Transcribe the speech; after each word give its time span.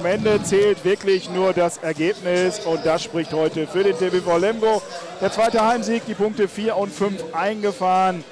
Am 0.00 0.06
Ende 0.06 0.40
zählt 0.44 0.84
wirklich 0.84 1.28
nur 1.28 1.52
das 1.52 1.78
Ergebnis 1.78 2.60
und 2.60 2.86
das 2.86 3.02
spricht 3.02 3.32
heute 3.32 3.66
für 3.66 3.82
den 3.82 3.98
TBV 3.98 4.38
Lemgo. 4.38 4.80
Der 5.20 5.32
zweite 5.32 5.66
Heimsieg, 5.66 6.06
die 6.06 6.14
Punkte 6.14 6.46
4 6.46 6.76
und 6.76 6.92
5 6.92 7.34
eingefahren. 7.34 8.22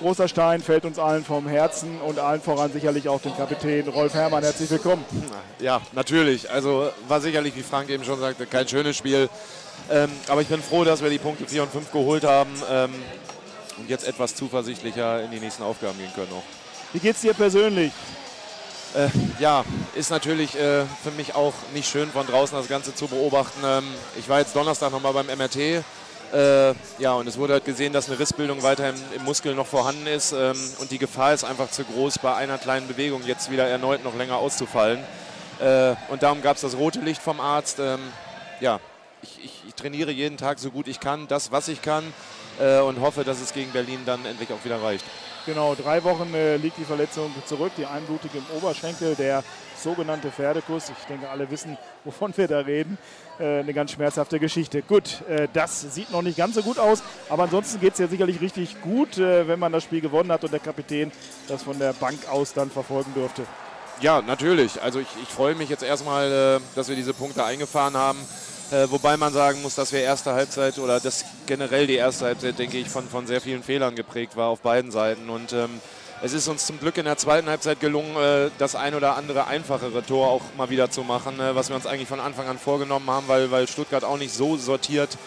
Großer 0.00 0.26
Stein 0.26 0.62
fällt 0.62 0.86
uns 0.86 0.98
allen 0.98 1.22
vom 1.22 1.46
Herzen 1.46 2.00
und 2.00 2.18
allen 2.18 2.40
voran 2.40 2.72
sicherlich 2.72 3.10
auch 3.10 3.20
dem 3.20 3.36
Kapitän 3.36 3.88
Rolf 3.88 4.14
Herrmann. 4.14 4.42
Herzlich 4.42 4.70
willkommen. 4.70 5.04
Ja, 5.60 5.82
natürlich. 5.92 6.50
Also 6.50 6.90
war 7.08 7.20
sicherlich, 7.20 7.54
wie 7.56 7.62
Frank 7.62 7.90
eben 7.90 8.04
schon 8.04 8.18
sagte, 8.18 8.46
kein 8.46 8.66
schönes 8.66 8.96
Spiel. 8.96 9.28
Ähm, 9.90 10.10
aber 10.28 10.40
ich 10.40 10.48
bin 10.48 10.62
froh, 10.62 10.82
dass 10.82 11.02
wir 11.02 11.10
die 11.10 11.18
Punkte 11.18 11.44
4 11.44 11.64
und 11.64 11.72
5 11.72 11.92
geholt 11.92 12.24
haben 12.24 12.52
ähm, 12.70 12.94
und 13.76 13.90
jetzt 13.90 14.08
etwas 14.08 14.34
zuversichtlicher 14.34 15.22
in 15.24 15.30
die 15.30 15.40
nächsten 15.40 15.62
Aufgaben 15.62 15.98
gehen 15.98 16.12
können 16.14 16.32
auch. 16.32 16.42
Wie 16.94 17.00
geht's 17.00 17.20
dir 17.20 17.34
persönlich? 17.34 17.92
Äh, 18.94 19.08
ja, 19.38 19.64
ist 19.94 20.10
natürlich 20.10 20.54
äh, 20.54 20.84
für 21.02 21.10
mich 21.16 21.34
auch 21.34 21.54
nicht 21.72 21.90
schön 21.90 22.10
von 22.10 22.26
draußen 22.26 22.56
das 22.56 22.68
Ganze 22.68 22.94
zu 22.94 23.06
beobachten. 23.06 23.60
Ähm, 23.64 23.84
ich 24.18 24.28
war 24.28 24.40
jetzt 24.40 24.54
Donnerstag 24.54 24.92
nochmal 24.92 25.14
beim 25.14 25.26
MRT. 25.26 25.56
Äh, 26.32 26.74
ja, 26.98 27.12
und 27.14 27.26
es 27.26 27.38
wurde 27.38 27.54
halt 27.54 27.64
gesehen, 27.64 27.94
dass 27.94 28.08
eine 28.08 28.18
Rissbildung 28.18 28.62
weiterhin 28.62 28.94
im 29.16 29.24
Muskel 29.24 29.54
noch 29.54 29.66
vorhanden 29.66 30.06
ist. 30.06 30.32
Ähm, 30.32 30.56
und 30.78 30.90
die 30.90 30.98
Gefahr 30.98 31.32
ist 31.32 31.44
einfach 31.44 31.70
zu 31.70 31.84
groß, 31.84 32.18
bei 32.18 32.34
einer 32.34 32.58
kleinen 32.58 32.86
Bewegung 32.86 33.22
jetzt 33.26 33.50
wieder 33.50 33.66
erneut 33.66 34.04
noch 34.04 34.14
länger 34.14 34.36
auszufallen. 34.36 34.98
Äh, 35.58 35.94
und 36.08 36.22
darum 36.22 36.42
gab 36.42 36.56
es 36.56 36.62
das 36.62 36.76
rote 36.76 37.00
Licht 37.00 37.22
vom 37.22 37.40
Arzt. 37.40 37.78
Ähm, 37.78 38.00
ja, 38.60 38.78
ich, 39.22 39.38
ich, 39.42 39.62
ich, 39.68 39.74
trainiere 39.74 40.10
jeden 40.10 40.36
Tag 40.36 40.58
so 40.58 40.70
gut 40.70 40.86
ich 40.86 41.00
kann, 41.00 41.28
das, 41.28 41.50
was 41.50 41.68
ich 41.68 41.80
kann. 41.80 42.04
Äh, 42.60 42.80
und 42.80 43.00
hoffe, 43.00 43.24
dass 43.24 43.40
es 43.40 43.52
gegen 43.52 43.72
Berlin 43.72 44.00
dann 44.04 44.24
endlich 44.24 44.52
auch 44.52 44.64
wieder 44.64 44.82
reicht. 44.82 45.04
Genau, 45.44 45.74
drei 45.74 46.04
Wochen 46.04 46.32
äh, 46.34 46.56
liegt 46.56 46.78
die 46.78 46.84
Verletzung 46.84 47.32
zurück, 47.46 47.72
die 47.76 47.86
einblutige 47.86 48.38
im 48.38 48.44
Oberschenkel, 48.56 49.16
der 49.16 49.42
sogenannte 49.76 50.30
Pferdekuss. 50.30 50.90
Ich 50.90 51.04
denke, 51.06 51.28
alle 51.28 51.50
wissen, 51.50 51.76
wovon 52.04 52.36
wir 52.36 52.46
da 52.46 52.60
reden. 52.60 52.96
Äh, 53.40 53.60
eine 53.60 53.74
ganz 53.74 53.90
schmerzhafte 53.92 54.38
Geschichte. 54.38 54.82
Gut, 54.82 55.22
äh, 55.28 55.48
das 55.52 55.80
sieht 55.80 56.12
noch 56.12 56.22
nicht 56.22 56.36
ganz 56.36 56.54
so 56.54 56.62
gut 56.62 56.78
aus, 56.78 57.02
aber 57.28 57.44
ansonsten 57.44 57.80
geht 57.80 57.94
es 57.94 57.98
ja 57.98 58.06
sicherlich 58.06 58.40
richtig 58.40 58.80
gut, 58.82 59.18
äh, 59.18 59.48
wenn 59.48 59.58
man 59.58 59.72
das 59.72 59.82
Spiel 59.82 60.00
gewonnen 60.00 60.30
hat 60.30 60.44
und 60.44 60.52
der 60.52 60.60
Kapitän 60.60 61.10
das 61.48 61.64
von 61.64 61.76
der 61.78 61.92
Bank 61.92 62.28
aus 62.30 62.52
dann 62.52 62.70
verfolgen 62.70 63.12
durfte. 63.14 63.42
Ja, 64.00 64.22
natürlich. 64.22 64.80
Also 64.80 65.00
ich, 65.00 65.08
ich 65.22 65.28
freue 65.28 65.54
mich 65.54 65.68
jetzt 65.68 65.82
erstmal, 65.82 66.58
äh, 66.58 66.60
dass 66.76 66.88
wir 66.88 66.94
diese 66.94 67.14
Punkte 67.14 67.44
eingefahren 67.44 67.96
haben. 67.96 68.18
Äh, 68.72 68.90
wobei 68.90 69.18
man 69.18 69.34
sagen 69.34 69.60
muss, 69.60 69.74
dass 69.74 69.92
wir 69.92 70.00
erste 70.00 70.32
Halbzeit 70.32 70.78
oder 70.78 70.98
dass 70.98 71.26
generell 71.46 71.86
die 71.86 71.96
erste 71.96 72.24
Halbzeit, 72.24 72.58
denke 72.58 72.78
ich, 72.78 72.88
von, 72.88 73.06
von 73.06 73.26
sehr 73.26 73.42
vielen 73.42 73.62
Fehlern 73.62 73.94
geprägt 73.94 74.34
war 74.34 74.48
auf 74.48 74.60
beiden 74.60 74.90
Seiten. 74.90 75.28
Und 75.28 75.52
ähm, 75.52 75.82
es 76.22 76.32
ist 76.32 76.48
uns 76.48 76.64
zum 76.64 76.80
Glück 76.80 76.96
in 76.96 77.04
der 77.04 77.18
zweiten 77.18 77.50
Halbzeit 77.50 77.80
gelungen, 77.80 78.16
äh, 78.16 78.48
das 78.56 78.74
ein 78.74 78.94
oder 78.94 79.16
andere 79.16 79.46
einfachere 79.46 80.02
Tor 80.02 80.28
auch 80.28 80.40
mal 80.56 80.70
wieder 80.70 80.90
zu 80.90 81.02
machen, 81.02 81.38
äh, 81.38 81.54
was 81.54 81.68
wir 81.68 81.76
uns 81.76 81.86
eigentlich 81.86 82.08
von 82.08 82.18
Anfang 82.18 82.48
an 82.48 82.58
vorgenommen 82.58 83.10
haben, 83.10 83.28
weil, 83.28 83.50
weil 83.50 83.68
Stuttgart 83.68 84.04
auch 84.04 84.16
nicht 84.16 84.32
so 84.32 84.56
sortiert 84.56 85.18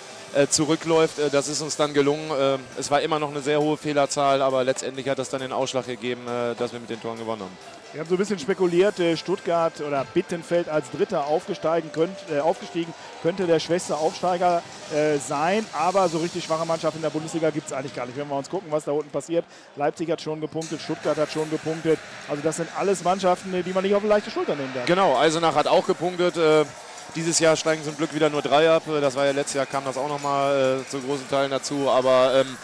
zurückläuft. 0.49 1.19
Äh, 1.19 1.29
das 1.29 1.47
ist 1.47 1.61
uns 1.61 1.75
dann 1.77 1.93
gelungen. 1.93 2.31
Äh, 2.31 2.57
es 2.79 2.91
war 2.91 3.01
immer 3.01 3.19
noch 3.19 3.29
eine 3.29 3.41
sehr 3.41 3.61
hohe 3.61 3.77
Fehlerzahl, 3.77 4.41
aber 4.41 4.63
letztendlich 4.63 5.07
hat 5.09 5.19
das 5.19 5.29
dann 5.29 5.41
den 5.41 5.51
Ausschlag 5.51 5.85
gegeben, 5.85 6.21
dass 6.57 6.73
wir 6.73 6.79
mit 6.79 6.89
den 6.89 7.01
Toren 7.01 7.17
gewonnen 7.17 7.41
haben. 7.41 7.57
Wir 7.95 8.01
haben 8.01 8.09
so 8.09 8.15
ein 8.15 8.17
bisschen 8.17 8.39
spekuliert, 8.39 8.95
Stuttgart 9.15 9.79
oder 9.79 10.05
Bittenfeld 10.13 10.67
als 10.67 10.91
Dritter 10.91 11.27
aufgestiegen, 11.27 11.93
könnt, 11.93 12.17
äh, 12.29 12.39
aufgestiegen 12.39 12.93
könnte 13.21 13.47
der 13.47 13.59
schwächste 13.59 13.95
Aufsteiger 13.95 14.61
äh, 14.93 15.17
sein, 15.17 15.65
aber 15.71 16.09
so 16.09 16.17
richtig 16.17 16.43
schwache 16.43 16.65
Mannschaft 16.65 16.97
in 16.97 17.01
der 17.01 17.09
Bundesliga 17.09 17.51
gibt 17.51 17.67
es 17.67 17.73
eigentlich 17.73 17.95
gar 17.95 18.05
nicht. 18.05 18.17
Wenn 18.17 18.27
wir 18.27 18.35
uns 18.35 18.49
gucken, 18.49 18.69
was 18.69 18.83
da 18.83 18.91
unten 18.91 19.11
passiert, 19.11 19.45
Leipzig 19.77 20.11
hat 20.11 20.21
schon 20.21 20.41
gepunktet, 20.41 20.81
Stuttgart 20.81 21.15
hat 21.15 21.31
schon 21.31 21.49
gepunktet. 21.49 21.97
Also 22.27 22.41
das 22.43 22.57
sind 22.57 22.67
alles 22.77 23.01
Mannschaften, 23.01 23.63
die 23.65 23.73
man 23.73 23.83
nicht 23.83 23.95
auf 23.95 24.01
eine 24.01 24.09
leichte 24.09 24.29
Schulter 24.29 24.57
nehmen 24.57 24.73
darf. 24.75 24.85
Genau, 24.87 25.17
Eisenach 25.17 25.55
hat 25.55 25.67
auch 25.67 25.87
gepunktet. 25.87 26.35
Dieses 27.15 27.39
Jahr 27.39 27.55
steigen 27.55 27.83
zum 27.83 27.95
Glück 27.95 28.13
wieder 28.13 28.29
nur 28.29 28.41
drei 28.41 28.69
ab. 28.69 28.83
Das 28.87 29.15
war 29.15 29.25
ja 29.25 29.31
letztes 29.31 29.55
Jahr, 29.55 29.65
kam 29.65 29.85
das 29.85 29.97
auch 29.97 30.09
nochmal 30.09 30.81
äh, 30.81 30.89
zu 30.89 30.99
großen 30.99 31.29
Teilen 31.29 31.51
dazu. 31.51 31.89
Aber 31.89 32.41
ähm, 32.41 32.57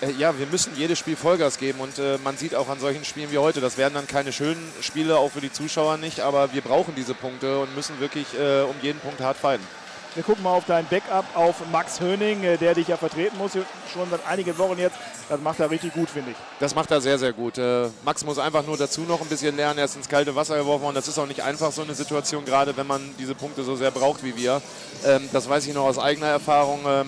äh, 0.00 0.10
ja, 0.12 0.38
wir 0.38 0.46
müssen 0.46 0.72
jedes 0.76 0.98
Spiel 0.98 1.16
Vollgas 1.16 1.58
geben 1.58 1.80
und 1.80 1.98
äh, 1.98 2.18
man 2.22 2.36
sieht 2.36 2.54
auch 2.54 2.68
an 2.68 2.80
solchen 2.80 3.04
Spielen 3.04 3.30
wie 3.30 3.38
heute, 3.38 3.60
das 3.60 3.78
werden 3.78 3.94
dann 3.94 4.06
keine 4.06 4.32
schönen 4.32 4.72
Spiele, 4.80 5.16
auch 5.18 5.30
für 5.30 5.40
die 5.40 5.52
Zuschauer 5.52 5.96
nicht, 5.96 6.20
aber 6.20 6.52
wir 6.52 6.62
brauchen 6.62 6.94
diese 6.94 7.14
Punkte 7.14 7.60
und 7.60 7.74
müssen 7.74 8.00
wirklich 8.00 8.26
äh, 8.38 8.62
um 8.62 8.74
jeden 8.82 9.00
Punkt 9.00 9.20
hart 9.20 9.36
fighten. 9.36 9.66
Wir 10.14 10.22
gucken 10.22 10.44
mal 10.44 10.52
auf 10.52 10.64
dein 10.64 10.86
Backup, 10.86 11.24
auf 11.34 11.56
Max 11.72 12.00
Höning, 12.00 12.44
äh, 12.44 12.56
der 12.56 12.74
dich 12.74 12.86
ja 12.86 12.96
vertreten 12.96 13.36
muss, 13.36 13.52
schon 13.52 14.08
seit 14.10 14.24
einigen 14.26 14.56
Wochen 14.58 14.78
jetzt. 14.78 14.96
Das 15.28 15.40
macht 15.40 15.58
er 15.58 15.68
richtig 15.68 15.92
gut, 15.92 16.08
finde 16.08 16.30
ich. 16.30 16.36
Das 16.60 16.72
macht 16.72 16.92
er 16.92 17.00
sehr, 17.00 17.18
sehr 17.18 17.32
gut. 17.32 17.58
Äh, 17.58 17.88
Max 18.04 18.24
muss 18.24 18.38
einfach 18.38 18.64
nur 18.64 18.76
dazu 18.76 19.00
noch 19.00 19.20
ein 19.20 19.26
bisschen 19.26 19.56
lernen. 19.56 19.80
Er 19.80 19.86
ist 19.86 19.96
ins 19.96 20.08
kalte 20.08 20.36
Wasser 20.36 20.56
geworfen 20.56 20.84
und 20.84 20.94
das 20.94 21.08
ist 21.08 21.18
auch 21.18 21.26
nicht 21.26 21.42
einfach 21.42 21.72
so 21.72 21.82
eine 21.82 21.94
Situation, 21.94 22.44
gerade 22.44 22.76
wenn 22.76 22.86
man 22.86 23.02
diese 23.18 23.34
Punkte 23.34 23.64
so 23.64 23.74
sehr 23.74 23.90
braucht 23.90 24.22
wie 24.22 24.36
wir. 24.36 24.62
Ähm, 25.04 25.28
das 25.32 25.48
weiß 25.48 25.66
ich 25.66 25.74
noch 25.74 25.84
aus 25.84 25.98
eigener 25.98 26.28
Erfahrung. 26.28 26.80
Ähm, 26.86 27.06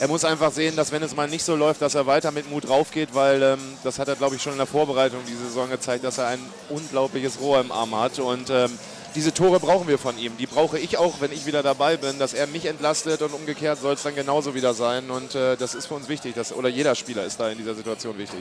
er 0.00 0.08
muss 0.08 0.24
einfach 0.24 0.50
sehen, 0.50 0.74
dass 0.74 0.90
wenn 0.90 1.04
es 1.04 1.14
mal 1.14 1.28
nicht 1.28 1.44
so 1.44 1.54
läuft, 1.54 1.82
dass 1.82 1.94
er 1.94 2.06
weiter 2.06 2.32
mit 2.32 2.50
Mut 2.50 2.68
raufgeht, 2.68 3.10
weil 3.12 3.42
ähm, 3.42 3.58
das 3.84 4.00
hat 4.00 4.08
er, 4.08 4.16
glaube 4.16 4.34
ich, 4.34 4.42
schon 4.42 4.52
in 4.52 4.58
der 4.58 4.66
Vorbereitung 4.66 5.20
diese 5.28 5.44
Saison 5.44 5.70
gezeigt, 5.70 6.02
dass 6.02 6.18
er 6.18 6.26
ein 6.26 6.40
unglaubliches 6.68 7.38
Rohr 7.40 7.60
im 7.60 7.70
Arm 7.70 7.94
hat. 7.94 8.18
Und 8.18 8.50
ähm, 8.50 8.76
diese 9.14 9.34
Tore 9.34 9.60
brauchen 9.60 9.88
wir 9.88 9.98
von 9.98 10.18
ihm. 10.18 10.36
Die 10.36 10.46
brauche 10.46 10.78
ich 10.78 10.98
auch, 10.98 11.20
wenn 11.20 11.32
ich 11.32 11.46
wieder 11.46 11.62
dabei 11.62 11.96
bin, 11.96 12.18
dass 12.18 12.34
er 12.34 12.46
mich 12.46 12.66
entlastet 12.66 13.22
und 13.22 13.32
umgekehrt 13.32 13.80
soll 13.80 13.94
es 13.94 14.02
dann 14.02 14.14
genauso 14.14 14.54
wieder 14.54 14.74
sein. 14.74 15.10
Und 15.10 15.34
äh, 15.34 15.56
das 15.56 15.74
ist 15.74 15.86
für 15.86 15.94
uns 15.94 16.08
wichtig. 16.08 16.34
Dass, 16.34 16.52
oder 16.52 16.68
jeder 16.68 16.94
Spieler 16.94 17.24
ist 17.24 17.38
da 17.40 17.48
in 17.50 17.58
dieser 17.58 17.74
Situation 17.74 18.16
wichtig. 18.18 18.40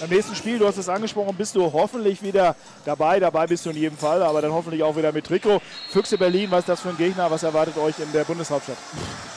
Beim 0.00 0.10
nächsten 0.10 0.34
Spiel, 0.34 0.58
du 0.58 0.66
hast 0.66 0.76
es 0.76 0.88
angesprochen, 0.88 1.34
bist 1.36 1.54
du 1.56 1.72
hoffentlich 1.72 2.22
wieder 2.22 2.56
dabei. 2.84 3.20
Dabei 3.20 3.46
bist 3.46 3.64
du 3.66 3.70
in 3.70 3.76
jedem 3.76 3.98
Fall, 3.98 4.22
aber 4.22 4.42
dann 4.42 4.52
hoffentlich 4.52 4.82
auch 4.82 4.96
wieder 4.96 5.12
mit 5.12 5.26
Trikot. 5.26 5.60
Füchse 5.90 6.18
Berlin, 6.18 6.50
was 6.50 6.60
ist 6.60 6.68
das 6.68 6.80
für 6.80 6.90
ein 6.90 6.96
Gegner? 6.96 7.30
Was 7.30 7.42
erwartet 7.42 7.76
euch 7.78 7.98
in 7.98 8.12
der 8.12 8.24
Bundeshauptstadt? 8.24 8.76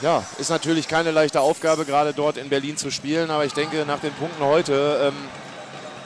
Ja, 0.02 0.24
ist 0.38 0.50
natürlich 0.50 0.88
keine 0.88 1.10
leichte 1.10 1.40
Aufgabe, 1.40 1.84
gerade 1.84 2.12
dort 2.12 2.36
in 2.36 2.48
Berlin 2.48 2.76
zu 2.76 2.90
spielen. 2.90 3.30
Aber 3.30 3.44
ich 3.44 3.54
denke, 3.54 3.84
nach 3.86 4.00
den 4.00 4.12
Punkten 4.12 4.44
heute. 4.44 5.12
Ähm, 5.12 5.43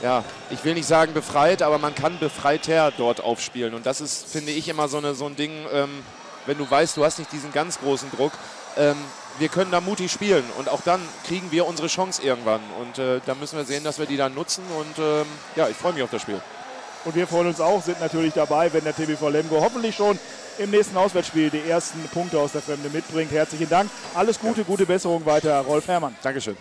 ja, 0.02 0.24
ich 0.50 0.64
will 0.64 0.74
nicht 0.74 0.86
sagen 0.86 1.12
befreit, 1.12 1.62
aber 1.62 1.78
man 1.78 1.94
kann 1.94 2.18
befreiter 2.18 2.92
dort 2.96 3.22
aufspielen. 3.22 3.74
Und 3.74 3.86
das 3.86 4.00
ist, 4.00 4.26
finde 4.28 4.52
ich, 4.52 4.68
immer 4.68 4.88
so, 4.88 4.98
eine, 4.98 5.14
so 5.14 5.26
ein 5.26 5.36
Ding, 5.36 5.52
ähm, 5.72 6.02
wenn 6.46 6.58
du 6.58 6.70
weißt, 6.70 6.96
du 6.96 7.04
hast 7.04 7.18
nicht 7.18 7.32
diesen 7.32 7.52
ganz 7.52 7.78
großen 7.78 8.10
Druck. 8.10 8.32
Ähm, 8.76 8.96
wir 9.38 9.48
können 9.48 9.70
da 9.70 9.80
mutig 9.80 10.10
spielen 10.10 10.44
und 10.58 10.68
auch 10.68 10.80
dann 10.84 11.00
kriegen 11.26 11.50
wir 11.52 11.66
unsere 11.66 11.88
Chance 11.88 12.22
irgendwann. 12.22 12.60
Und 12.80 12.98
äh, 12.98 13.20
da 13.24 13.34
müssen 13.34 13.56
wir 13.56 13.64
sehen, 13.64 13.84
dass 13.84 13.98
wir 13.98 14.06
die 14.06 14.16
dann 14.16 14.34
nutzen. 14.34 14.64
Und 14.76 14.98
ähm, 14.98 15.26
ja, 15.56 15.68
ich 15.68 15.76
freue 15.76 15.92
mich 15.92 16.02
auf 16.02 16.10
das 16.10 16.22
Spiel. 16.22 16.40
Und 17.04 17.14
wir 17.14 17.26
freuen 17.26 17.46
uns 17.46 17.60
auch, 17.60 17.82
sind 17.82 18.00
natürlich 18.00 18.34
dabei, 18.34 18.72
wenn 18.72 18.84
der 18.84 18.94
TBV 18.94 19.28
Lemgo 19.28 19.60
hoffentlich 19.60 19.94
schon 19.94 20.18
im 20.58 20.70
nächsten 20.70 20.96
Auswärtsspiel 20.96 21.50
die 21.50 21.68
ersten 21.68 22.00
Punkte 22.08 22.38
aus 22.40 22.52
der 22.52 22.62
Fremde 22.62 22.90
mitbringt. 22.90 23.30
Herzlichen 23.30 23.68
Dank. 23.68 23.90
Alles 24.14 24.40
Gute, 24.40 24.64
gute 24.64 24.84
Besserung 24.84 25.24
weiter, 25.24 25.60
Rolf 25.60 25.86
Herrmann. 25.86 26.16
Dankeschön. 26.22 26.56